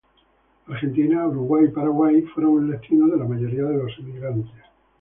[0.67, 4.49] Argentina, Uruguay y Paraguay fueron el destino de la mayoría de los emigrantes.